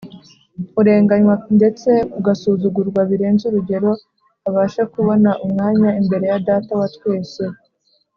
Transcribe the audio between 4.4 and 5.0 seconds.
abashe